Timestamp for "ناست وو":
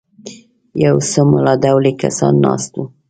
2.45-2.85